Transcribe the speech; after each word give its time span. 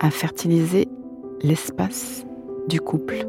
à 0.00 0.10
fertiliser 0.10 0.88
l'espace 1.42 2.24
du 2.68 2.80
couple. 2.80 3.26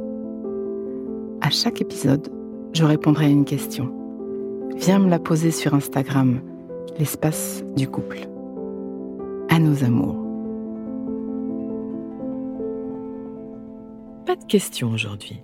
À 1.42 1.50
chaque 1.50 1.82
épisode, 1.82 2.32
je 2.74 2.84
répondrai 2.84 3.26
à 3.26 3.30
une 3.30 3.46
question. 3.46 3.94
Viens 4.76 5.00
me 5.00 5.10
la 5.10 5.20
poser 5.20 5.52
sur 5.52 5.74
Instagram, 5.74 6.42
l'espace 6.98 7.64
du 7.76 7.88
couple. 7.88 8.20
À 9.50 9.60
nos 9.60 9.84
amours. 9.84 10.16
Pas 14.26 14.36
de 14.36 14.46
question 14.46 14.92
aujourd'hui. 14.92 15.42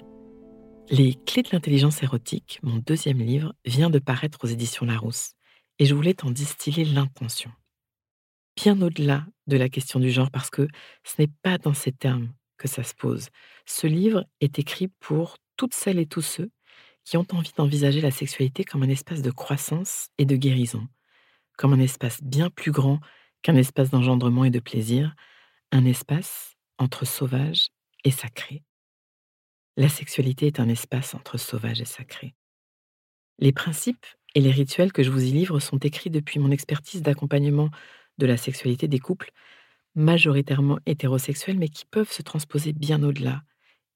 Les 0.90 1.16
clés 1.16 1.42
de 1.42 1.50
l'intelligence 1.52 2.04
érotique, 2.04 2.60
mon 2.62 2.78
deuxième 2.78 3.18
livre, 3.18 3.54
vient 3.66 3.90
de 3.90 3.98
paraître 3.98 4.38
aux 4.44 4.48
éditions 4.48 4.86
Larousse, 4.86 5.32
et 5.80 5.86
je 5.86 5.96
voulais 5.96 6.14
t'en 6.14 6.30
distiller 6.30 6.86
l'intention. 6.86 7.50
Bien 8.56 8.82
au-delà 8.82 9.26
de 9.48 9.58
la 9.58 9.70
question 9.70 10.00
du 10.00 10.10
genre, 10.12 10.32
parce 10.32 10.50
que 10.50 10.68
ce 11.04 11.16
n'est 11.20 11.32
pas 11.42 11.58
dans 11.58 11.74
ces 11.74 11.92
termes 11.92 12.34
que 12.58 12.68
ça 12.68 12.84
se 12.84 12.94
pose. 12.96 13.30
Ce 13.66 13.88
livre 13.88 14.26
est 14.40 14.60
écrit 14.60 14.88
pour 15.00 15.38
toutes 15.58 15.74
celles 15.74 16.00
et 16.00 16.06
tous 16.06 16.22
ceux 16.22 16.50
qui 17.04 17.18
ont 17.18 17.28
envie 17.32 17.52
d'envisager 17.56 18.02
la 18.02 18.12
sexualité 18.12 18.64
comme 18.64 18.84
un 18.84 18.90
espace 18.90 19.22
de 19.22 19.32
croissance 19.32 20.08
et 20.18 20.26
de 20.26 20.36
guérison, 20.36 20.88
comme 21.58 21.74
un 21.74 21.80
espace 21.80 22.22
bien 22.24 22.50
plus 22.50 22.72
grand 22.72 23.00
qu'un 23.42 23.56
espace 23.56 23.92
d'engendrement 23.92 24.46
et 24.46 24.50
de 24.50 24.60
plaisir, 24.60 25.16
un 25.72 25.86
espace 25.86 26.56
entre 26.78 27.06
sauvage 27.06 27.70
et 28.04 28.12
sacré. 28.12 28.64
La 29.78 29.90
sexualité 29.90 30.48
est 30.48 30.60
un 30.60 30.70
espace 30.70 31.14
entre 31.14 31.38
sauvage 31.38 31.82
et 31.82 31.86
sacré. 31.86 32.34
Les 33.40 33.52
principes 33.52 34.06
et 34.34 34.42
les 34.42 34.52
rituels 34.52 34.94
que 34.94 35.04
je 35.04 35.12
vous 35.12 35.24
y 35.24 35.32
livre 35.32 35.60
sont 35.60 35.78
écrits 35.78 36.10
depuis 36.10 36.40
mon 36.40 36.52
expertise 36.52 37.02
d'accompagnement 37.02 37.70
de 38.18 38.26
la 38.26 38.38
sexualité 38.38 38.88
des 38.88 39.00
couples 39.00 39.32
majoritairement 39.96 40.80
hétérosexuels, 40.86 41.58
mais 41.58 41.70
qui 41.70 41.86
peuvent 41.86 42.12
se 42.12 42.22
transposer 42.22 42.74
bien 42.74 43.04
au-delà 43.04 43.44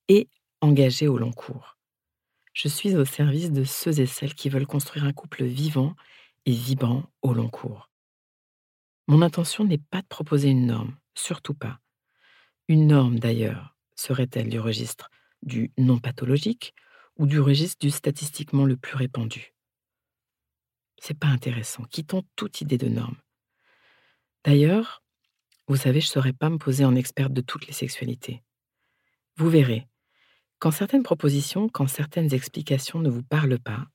et 0.09 0.29
engagés 0.61 1.07
au 1.07 1.17
long 1.17 1.31
cours. 1.33 1.77
Je 2.53 2.67
suis 2.67 2.95
au 2.95 3.05
service 3.05 3.51
de 3.51 3.63
ceux 3.63 3.99
et 3.99 4.05
celles 4.05 4.35
qui 4.35 4.49
veulent 4.49 4.67
construire 4.67 5.05
un 5.05 5.13
couple 5.13 5.45
vivant 5.45 5.95
et 6.45 6.51
vibrant 6.53 7.03
au 7.21 7.33
long 7.33 7.49
cours. 7.49 7.89
Mon 9.07 9.21
intention 9.21 9.65
n'est 9.65 9.77
pas 9.77 10.01
de 10.01 10.07
proposer 10.07 10.47
une 10.49 10.65
norme, 10.67 10.95
surtout 11.13 11.53
pas. 11.53 11.81
Une 12.69 12.87
norme, 12.87 13.19
d'ailleurs, 13.19 13.75
serait-elle 13.95 14.49
du 14.49 14.59
registre 14.59 15.09
du 15.43 15.71
non 15.77 15.99
pathologique 15.99 16.73
ou 17.17 17.27
du 17.27 17.39
registre 17.39 17.79
du 17.81 17.91
statistiquement 17.91 18.65
le 18.65 18.77
plus 18.77 18.95
répandu? 18.95 19.53
C'est 21.01 21.17
pas 21.17 21.27
intéressant. 21.27 21.83
Quittons 21.85 22.23
toute 22.35 22.61
idée 22.61 22.77
de 22.77 22.87
norme. 22.87 23.17
D'ailleurs, 24.43 25.03
vous 25.67 25.75
savez, 25.75 26.01
je 26.01 26.07
ne 26.07 26.11
saurais 26.11 26.33
pas 26.33 26.49
me 26.49 26.57
poser 26.57 26.85
en 26.85 26.95
experte 26.95 27.33
de 27.33 27.41
toutes 27.41 27.67
les 27.67 27.73
sexualités. 27.73 28.43
Vous 29.37 29.49
verrez, 29.49 29.87
quand 30.59 30.71
certaines 30.71 31.03
propositions, 31.03 31.69
quand 31.69 31.87
certaines 31.87 32.33
explications 32.33 32.99
ne 32.99 33.09
vous 33.09 33.23
parlent 33.23 33.59
pas, 33.59 33.87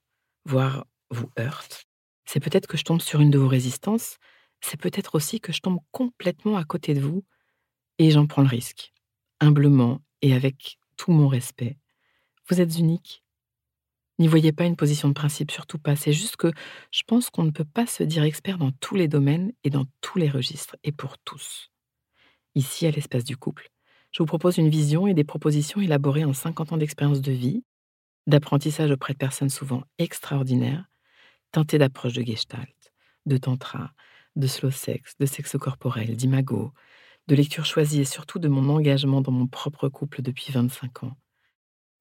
voire 0.45 0.85
vous 1.11 1.29
heurtent, 1.39 1.85
c'est 2.25 2.39
peut-être 2.39 2.67
que 2.67 2.77
je 2.77 2.83
tombe 2.83 3.01
sur 3.01 3.21
une 3.21 3.31
de 3.31 3.37
vos 3.37 3.47
résistances, 3.47 4.17
c'est 4.61 4.79
peut-être 4.79 5.15
aussi 5.15 5.39
que 5.39 5.53
je 5.53 5.61
tombe 5.61 5.79
complètement 5.91 6.57
à 6.57 6.63
côté 6.63 6.93
de 6.93 7.01
vous 7.01 7.25
et 7.99 8.11
j'en 8.11 8.27
prends 8.27 8.41
le 8.43 8.47
risque, 8.47 8.93
humblement 9.39 10.01
et 10.21 10.33
avec 10.33 10.79
tout 10.97 11.11
mon 11.11 11.27
respect. 11.27 11.77
Vous 12.49 12.61
êtes 12.61 12.79
unique. 12.79 13.24
N'y 14.17 14.27
voyez 14.27 14.53
pas 14.53 14.63
une 14.65 14.77
position 14.77 15.09
de 15.09 15.13
principe, 15.13 15.51
surtout 15.51 15.77
pas. 15.77 15.95
C'est 15.95 16.13
juste 16.13 16.37
que 16.37 16.51
je 16.91 17.03
pense 17.05 17.29
qu'on 17.29 17.43
ne 17.43 17.51
peut 17.51 17.65
pas 17.65 17.85
se 17.85 18.03
dire 18.03 18.23
expert 18.23 18.57
dans 18.57 18.71
tous 18.71 18.95
les 18.95 19.09
domaines 19.09 19.51
et 19.63 19.69
dans 19.69 19.85
tous 19.99 20.17
les 20.17 20.29
registres, 20.29 20.77
et 20.83 20.93
pour 20.93 21.17
tous. 21.17 21.69
Ici, 22.55 22.87
à 22.87 22.91
l'espace 22.91 23.25
du 23.25 23.35
couple, 23.35 23.69
je 24.11 24.23
vous 24.23 24.27
propose 24.27 24.57
une 24.57 24.69
vision 24.69 25.07
et 25.07 25.13
des 25.13 25.25
propositions 25.25 25.81
élaborées 25.81 26.23
en 26.23 26.31
50 26.31 26.71
ans 26.71 26.77
d'expérience 26.77 27.19
de 27.19 27.33
vie, 27.33 27.65
d'apprentissage 28.27 28.91
auprès 28.91 29.11
de 29.11 29.17
personnes 29.17 29.49
souvent 29.49 29.83
extraordinaires, 29.97 30.85
teintées 31.51 31.77
d'approches 31.77 32.13
de 32.13 32.23
gestalt, 32.23 32.93
de 33.25 33.35
tantra, 33.35 33.91
de 34.37 34.47
slow 34.47 34.71
sex, 34.71 35.15
de 35.19 35.25
sexe 35.25 35.57
corporel, 35.57 36.15
d'imago, 36.15 36.71
de 37.27 37.35
lecture 37.35 37.65
choisie 37.65 38.01
et 38.01 38.05
surtout 38.05 38.39
de 38.39 38.47
mon 38.47 38.69
engagement 38.69 39.19
dans 39.19 39.31
mon 39.31 39.47
propre 39.47 39.89
couple 39.89 40.21
depuis 40.21 40.53
25 40.53 41.03
ans. 41.03 41.17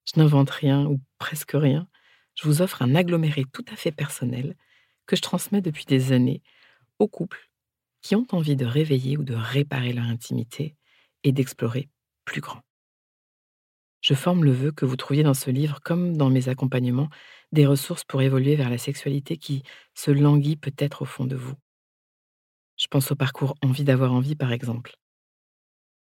Je 0.04 0.20
n'invente 0.20 0.50
rien 0.50 0.86
ou 0.86 1.00
presque 1.18 1.52
rien, 1.54 1.88
je 2.34 2.46
vous 2.48 2.62
offre 2.62 2.82
un 2.82 2.94
aggloméré 2.94 3.44
tout 3.52 3.64
à 3.72 3.76
fait 3.76 3.92
personnel 3.92 4.56
que 5.06 5.16
je 5.16 5.22
transmets 5.22 5.60
depuis 5.62 5.84
des 5.84 6.12
années 6.12 6.42
aux 6.98 7.08
couples 7.08 7.50
qui 8.02 8.16
ont 8.16 8.26
envie 8.32 8.56
de 8.56 8.66
réveiller 8.66 9.16
ou 9.16 9.24
de 9.24 9.34
réparer 9.34 9.92
leur 9.92 10.04
intimité 10.06 10.76
et 11.24 11.32
d'explorer 11.32 11.88
plus 12.24 12.40
grand. 12.40 12.60
Je 14.02 14.14
forme 14.14 14.44
le 14.44 14.52
vœu 14.52 14.70
que 14.70 14.84
vous 14.84 14.96
trouviez 14.96 15.22
dans 15.22 15.34
ce 15.34 15.50
livre, 15.50 15.80
comme 15.82 16.16
dans 16.16 16.30
mes 16.30 16.48
accompagnements, 16.48 17.08
des 17.52 17.66
ressources 17.66 18.04
pour 18.04 18.20
évoluer 18.22 18.54
vers 18.54 18.68
la 18.70 18.78
sexualité 18.78 19.38
qui 19.38 19.62
se 19.94 20.10
languit 20.10 20.56
peut-être 20.56 21.02
au 21.02 21.06
fond 21.06 21.24
de 21.24 21.36
vous. 21.36 21.54
Je 22.76 22.86
pense 22.88 23.10
au 23.10 23.16
parcours 23.16 23.56
Envie 23.62 23.82
d'avoir 23.84 24.12
envie, 24.12 24.36
par 24.36 24.52
exemple. 24.52 24.94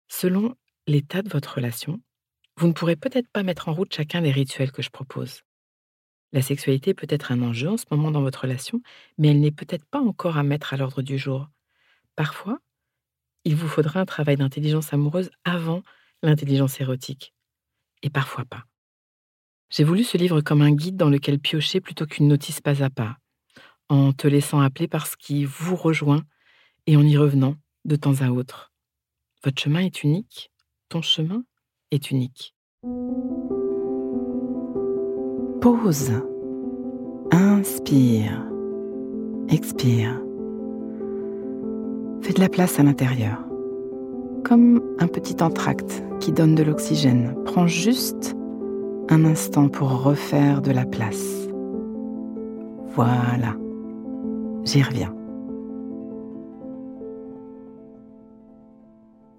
Selon 0.08 0.56
l'état 0.88 1.22
de 1.22 1.28
votre 1.28 1.54
relation, 1.54 2.00
vous 2.58 2.66
ne 2.68 2.72
pourrez 2.74 2.96
peut-être 2.96 3.30
pas 3.30 3.44
mettre 3.44 3.68
en 3.68 3.74
route 3.74 3.94
chacun 3.94 4.22
des 4.22 4.32
rituels 4.32 4.72
que 4.72 4.82
je 4.82 4.90
propose. 4.90 5.45
La 6.36 6.42
sexualité 6.42 6.92
peut 6.92 7.06
être 7.08 7.32
un 7.32 7.40
enjeu 7.40 7.70
en 7.70 7.78
ce 7.78 7.86
moment 7.90 8.10
dans 8.10 8.20
votre 8.20 8.42
relation, 8.42 8.82
mais 9.16 9.28
elle 9.28 9.40
n'est 9.40 9.50
peut-être 9.50 9.86
pas 9.86 10.00
encore 10.00 10.36
à 10.36 10.42
mettre 10.42 10.74
à 10.74 10.76
l'ordre 10.76 11.00
du 11.00 11.16
jour. 11.16 11.48
Parfois, 12.14 12.58
il 13.44 13.56
vous 13.56 13.68
faudra 13.68 14.00
un 14.00 14.04
travail 14.04 14.36
d'intelligence 14.36 14.92
amoureuse 14.92 15.30
avant 15.44 15.82
l'intelligence 16.22 16.78
érotique. 16.78 17.32
Et 18.02 18.10
parfois 18.10 18.44
pas. 18.44 18.64
J'ai 19.70 19.82
voulu 19.82 20.04
ce 20.04 20.18
livre 20.18 20.42
comme 20.42 20.60
un 20.60 20.72
guide 20.72 20.98
dans 20.98 21.08
lequel 21.08 21.38
piocher 21.38 21.80
plutôt 21.80 22.04
qu'une 22.04 22.28
notice 22.28 22.60
pas 22.60 22.82
à 22.82 22.90
pas, 22.90 23.16
en 23.88 24.12
te 24.12 24.28
laissant 24.28 24.60
appeler 24.60 24.88
par 24.88 25.06
ce 25.06 25.16
qui 25.16 25.46
vous 25.46 25.74
rejoint 25.74 26.22
et 26.86 26.98
en 26.98 27.02
y 27.02 27.16
revenant 27.16 27.56
de 27.86 27.96
temps 27.96 28.20
à 28.20 28.28
autre. 28.28 28.74
Votre 29.42 29.62
chemin 29.62 29.80
est 29.80 30.02
unique, 30.02 30.50
ton 30.90 31.00
chemin 31.00 31.44
est 31.90 32.10
unique. 32.10 32.54
Pause. 35.66 36.12
Inspire. 37.32 38.40
Expire. 39.48 40.22
Fais 42.20 42.32
de 42.32 42.38
la 42.38 42.48
place 42.48 42.78
à 42.78 42.84
l'intérieur. 42.84 43.38
Comme 44.44 44.80
un 45.00 45.08
petit 45.08 45.42
entracte 45.42 46.04
qui 46.20 46.30
donne 46.30 46.54
de 46.54 46.62
l'oxygène. 46.62 47.34
Prends 47.46 47.66
juste 47.66 48.36
un 49.08 49.24
instant 49.24 49.68
pour 49.68 50.04
refaire 50.04 50.62
de 50.62 50.70
la 50.70 50.84
place. 50.84 51.48
Voilà. 52.94 53.56
J'y 54.62 54.84
reviens. 54.84 55.12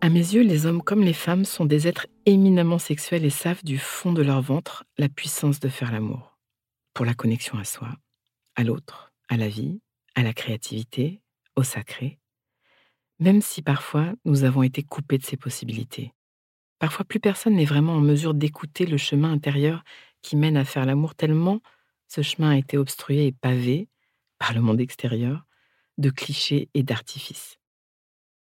À 0.08 0.10
mes 0.10 0.20
yeux, 0.20 0.42
les 0.42 0.66
hommes 0.66 0.82
comme 0.82 1.04
les 1.04 1.12
femmes 1.12 1.44
sont 1.44 1.66
des 1.66 1.86
êtres 1.86 2.08
éminemment 2.26 2.80
sexuels 2.80 3.26
et 3.26 3.30
savent 3.30 3.66
du 3.66 3.78
fond 3.78 4.14
de 4.14 4.22
leur 4.22 4.42
ventre 4.42 4.86
la 4.98 5.10
puissance 5.10 5.60
de 5.60 5.68
faire 5.68 5.92
l'amour. 5.92 6.38
Pour 6.94 7.04
la 7.04 7.14
connexion 7.14 7.58
à 7.58 7.66
soi, 7.66 7.90
à 8.56 8.64
l'autre, 8.64 9.12
à 9.28 9.36
la 9.36 9.50
vie, 9.50 9.82
à 10.16 10.24
la 10.24 10.32
créativité, 10.32 11.20
au 11.58 11.64
sacré. 11.64 12.20
Même 13.20 13.42
si 13.42 13.62
parfois 13.62 14.14
nous 14.24 14.46
avons 14.46 14.64
été 14.64 14.82
coupés 14.82 15.18
de 15.18 15.26
ces 15.26 15.36
possibilités. 15.36 16.14
Parfois 16.80 17.04
plus 17.04 17.20
personne 17.20 17.56
n'est 17.56 17.66
vraiment 17.66 17.96
en 17.96 18.02
mesure 18.02 18.34
d'écouter 18.34 18.86
le 18.86 18.96
chemin 18.96 19.34
intérieur 19.34 19.84
qui 20.22 20.38
mène 20.38 20.56
à 20.56 20.64
faire 20.64 20.86
l'amour 20.86 21.16
tellement 21.16 21.60
ce 22.08 22.22
chemin 22.22 22.52
a 22.52 22.58
été 22.58 22.78
obstrué 22.78 23.26
et 23.26 23.34
pavé, 23.34 23.90
par 24.40 24.54
le 24.54 24.62
monde 24.62 24.80
extérieur, 24.80 25.46
de 25.98 26.10
clichés 26.10 26.70
et 26.74 26.84
d'artifices. 26.84 27.58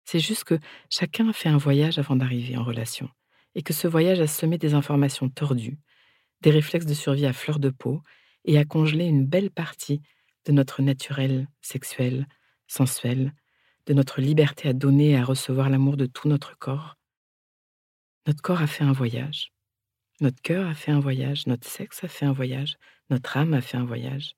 C'est 0.05 0.21
juste 0.21 0.45
que 0.45 0.59
chacun 0.91 1.29
a 1.29 1.33
fait 1.33 1.49
un 1.49 1.57
voyage 1.57 1.99
avant 1.99 2.17
d'arriver 2.17 2.57
en 2.57 2.65
relation, 2.65 3.09
et 3.55 3.63
que 3.63 3.73
ce 3.73 3.89
voyage 3.89 4.21
a 4.21 4.27
semé 4.27 4.59
des 4.59 4.75
informations 4.75 5.29
tordues, 5.29 5.79
des 6.43 6.51
réflexes 6.51 6.87
de 6.87 6.95
survie 6.95 7.27
à 7.27 7.33
fleur 7.33 7.59
de 7.59 7.71
peau, 7.71 8.03
et 8.45 8.59
a 8.59 8.65
congelé 8.65 9.07
une 9.07 9.27
belle 9.27 9.51
partie 9.51 10.03
de 10.45 10.53
notre 10.53 10.83
naturel 10.83 11.49
sexuel, 11.63 12.27
sensuel, 12.67 13.33
de 13.87 13.95
notre 13.95 14.21
liberté 14.21 14.69
à 14.69 14.73
donner 14.73 15.11
et 15.11 15.17
à 15.17 15.25
recevoir 15.25 15.71
l'amour 15.71 15.97
de 15.97 16.07
tout 16.07 16.29
notre 16.29 16.57
corps. 16.59 16.97
Notre 18.27 18.43
corps 18.43 18.63
a 18.63 18.67
fait 18.67 18.85
un 18.85 18.93
voyage. 18.93 19.53
Notre 20.21 20.41
cœur 20.43 20.67
a 20.67 20.75
fait 20.75 20.93
un 20.93 21.01
voyage, 21.01 21.47
notre 21.47 21.69
sexe 21.69 22.05
a 22.05 22.09
fait 22.09 22.25
un 22.25 22.33
voyage, 22.33 22.77
notre 23.11 23.37
âme 23.37 23.53
a 23.53 23.61
fait 23.61 23.77
un 23.77 23.85
voyage. 23.85 24.37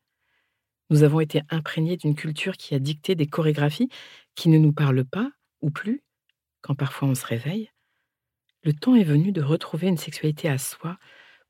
Nous 0.91 1.03
avons 1.03 1.21
été 1.21 1.43
imprégnés 1.51 1.97
d'une 1.97 2.15
culture 2.15 2.57
qui 2.57 2.75
a 2.75 2.79
dicté 2.79 3.15
des 3.15 3.27
chorégraphies 3.27 3.89
qui 4.35 4.49
ne 4.49 4.59
nous 4.59 4.73
parlent 4.73 5.05
pas, 5.05 5.31
ou 5.61 5.71
plus, 5.71 6.03
quand 6.61 6.75
parfois 6.75 7.09
on 7.09 7.15
se 7.15 7.27
réveille. 7.27 7.71
Le 8.63 8.73
temps 8.73 8.95
est 8.97 9.05
venu 9.05 9.33
de 9.33 9.43
retrouver 9.43 9.87
une 9.89 9.97
sexualité 9.97 10.49
à 10.49 10.59
soi. 10.59 10.99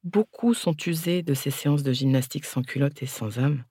Beaucoup 0.05 0.55
sont 0.55 0.77
usés 0.87 1.23
de 1.23 1.35
ces 1.35 1.51
séances 1.51 1.83
de 1.83 1.93
gymnastique 1.93 2.45
sans 2.45 2.63
culotte 2.63 3.03
et 3.03 3.07
sans 3.07 3.39
âme. 3.39 3.65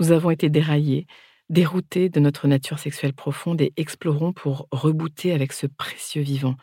Nous 0.00 0.12
avons 0.12 0.30
été 0.30 0.50
déraillés, 0.50 1.06
déroutés 1.48 2.08
de 2.08 2.20
notre 2.20 2.48
nature 2.48 2.78
sexuelle 2.78 3.14
profonde 3.14 3.60
et 3.60 3.72
explorons 3.76 4.32
pour 4.32 4.68
rebooter 4.70 5.32
avec 5.32 5.52
ce 5.52 5.66
précieux 5.66 6.22
vivant. 6.22 6.56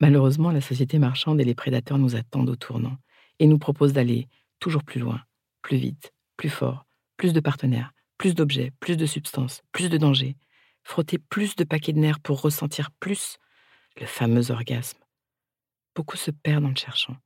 Malheureusement, 0.00 0.50
la 0.50 0.60
société 0.60 0.98
marchande 0.98 1.40
et 1.40 1.44
les 1.44 1.54
prédateurs 1.54 1.98
nous 1.98 2.16
attendent 2.16 2.50
au 2.50 2.56
tournant 2.56 2.96
et 3.38 3.46
nous 3.46 3.58
proposent 3.58 3.92
d'aller 3.92 4.28
toujours 4.58 4.82
plus 4.82 5.00
loin, 5.00 5.20
plus 5.62 5.76
vite, 5.76 6.12
plus 6.36 6.48
fort, 6.48 6.86
plus 7.16 7.32
de 7.32 7.40
partenaires, 7.40 7.92
plus 8.16 8.34
d'objets, 8.34 8.72
plus 8.80 8.96
de 8.96 9.06
substances, 9.06 9.62
plus 9.72 9.88
de 9.88 9.98
dangers, 9.98 10.36
frotter 10.90 11.18
plus 11.18 11.54
de 11.54 11.62
paquets 11.62 11.92
de 11.92 12.00
nerfs 12.00 12.18
pour 12.18 12.42
ressentir 12.42 12.90
plus 12.90 13.38
le 14.00 14.06
fameux 14.06 14.50
orgasme. 14.50 14.98
Beaucoup 15.94 16.16
se 16.16 16.32
perdent 16.32 16.64
en 16.64 16.70
le 16.70 16.74
cherchant. 16.74 17.16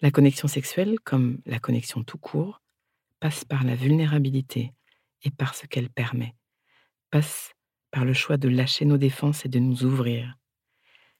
La 0.00 0.10
connexion 0.10 0.48
sexuelle, 0.48 0.98
comme 1.00 1.40
la 1.44 1.58
connexion 1.58 2.02
tout 2.02 2.16
court, 2.16 2.62
passe 3.20 3.44
par 3.44 3.64
la 3.64 3.74
vulnérabilité 3.74 4.72
et 5.22 5.30
par 5.30 5.54
ce 5.54 5.66
qu'elle 5.66 5.90
permet, 5.90 6.34
passe 7.10 7.52
par 7.90 8.06
le 8.06 8.14
choix 8.14 8.38
de 8.38 8.48
lâcher 8.48 8.86
nos 8.86 8.98
défenses 8.98 9.44
et 9.44 9.50
de 9.50 9.58
nous 9.58 9.84
ouvrir. 9.84 10.34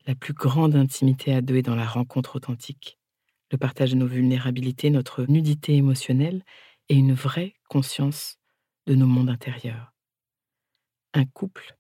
La 0.07 0.15
plus 0.15 0.35
grande 0.35 0.75
intimité 0.75 1.35
à 1.35 1.43
deux 1.43 1.57
est 1.57 1.63
dans 1.63 1.77
la 1.77 1.87
rencontre 1.87 2.37
authentique, 2.37 2.99
le 3.53 3.59
partage 3.59 3.93
de 3.93 3.97
nos 3.97 4.07
vulnérabilités, 4.07 4.89
notre 4.89 5.25
nudité 5.25 5.77
émotionnelle 5.77 6.43
et 6.89 6.95
une 6.95 7.15
vraie 7.15 7.55
conscience 7.69 8.39
de 8.87 8.95
nos 8.95 9.07
mondes 9.07 9.31
intérieurs. 9.31 9.94
Un 11.15 11.25
couple 11.25 11.77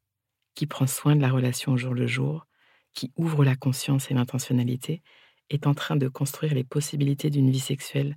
qui 0.55 0.67
prend 0.67 0.87
soin 0.87 1.17
de 1.17 1.21
la 1.21 1.31
relation 1.31 1.73
au 1.73 1.77
jour 1.77 1.93
le 1.93 2.07
jour, 2.07 2.47
qui 2.93 3.13
ouvre 3.17 3.45
la 3.45 3.57
conscience 3.57 4.11
et 4.11 4.15
l'intentionnalité, 4.15 5.03
est 5.51 5.67
en 5.67 5.75
train 5.75 5.97
de 5.97 6.09
construire 6.09 6.55
les 6.55 6.65
possibilités 6.65 7.31
d'une 7.31 7.51
vie 7.51 7.61
sexuelle 7.61 8.15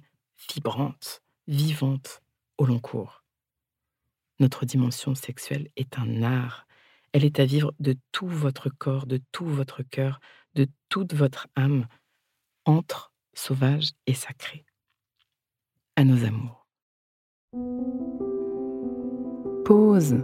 vibrante, 0.54 1.24
vivante, 1.48 2.22
au 2.60 2.66
long 2.66 2.80
cours. 2.80 3.24
Notre 4.40 4.66
dimension 4.66 5.16
sexuelle 5.16 5.70
est 5.76 5.98
un 5.98 6.22
art. 6.22 6.68
Elle 7.12 7.26
est 7.26 7.40
à 7.40 7.46
vivre 7.46 7.74
de 7.80 7.96
tout 8.12 8.28
votre 8.28 8.70
corps, 8.70 9.08
de 9.08 9.20
tout 9.32 9.46
votre 9.46 9.82
cœur, 9.82 10.20
de 10.54 10.68
toute 10.90 11.14
votre 11.14 11.48
âme, 11.56 11.88
entre 12.66 13.12
sauvage 13.34 13.92
et 14.06 14.14
sacré. 14.14 14.66
À 15.96 16.04
nos 16.04 16.24
amours. 16.24 16.68
Pause. 19.66 20.24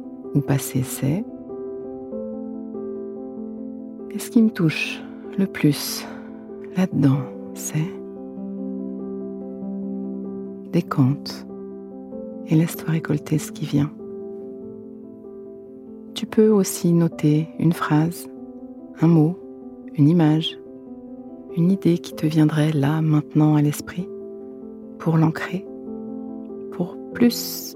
ou 0.33 0.41
passée, 0.41 0.83
c'est 0.83 1.23
et 4.13 4.19
ce 4.19 4.29
qui 4.29 4.41
me 4.41 4.49
touche 4.49 5.01
le 5.37 5.45
plus 5.45 6.05
là-dedans, 6.75 7.19
c'est 7.53 7.79
décompte 10.71 11.45
et 12.47 12.55
laisse-toi 12.55 12.91
récolter 12.91 13.37
ce 13.37 13.51
qui 13.51 13.65
vient. 13.65 13.91
Tu 16.13 16.25
peux 16.25 16.49
aussi 16.49 16.91
noter 16.91 17.47
une 17.57 17.73
phrase, 17.73 18.27
un 19.01 19.07
mot, 19.07 19.39
une 19.95 20.09
image, 20.09 20.57
une 21.55 21.71
idée 21.71 21.97
qui 21.97 22.13
te 22.13 22.25
viendrait 22.25 22.71
là, 22.71 23.01
maintenant 23.01 23.55
à 23.55 23.61
l'esprit, 23.61 24.07
pour 24.99 25.17
l'ancrer 25.17 25.65
pour 26.71 26.97
plus 27.13 27.75